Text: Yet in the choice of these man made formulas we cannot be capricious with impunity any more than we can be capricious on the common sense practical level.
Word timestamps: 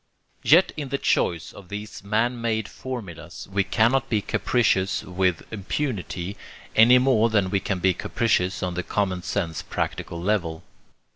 Yet 0.41 0.71
in 0.75 0.89
the 0.89 0.97
choice 0.97 1.53
of 1.53 1.69
these 1.69 2.03
man 2.03 2.41
made 2.41 2.67
formulas 2.67 3.47
we 3.51 3.63
cannot 3.63 4.09
be 4.09 4.19
capricious 4.19 5.03
with 5.03 5.43
impunity 5.53 6.37
any 6.75 6.97
more 6.97 7.29
than 7.29 7.51
we 7.51 7.59
can 7.59 7.77
be 7.77 7.93
capricious 7.93 8.63
on 8.63 8.73
the 8.73 8.81
common 8.81 9.21
sense 9.21 9.61
practical 9.61 10.19
level. 10.19 10.63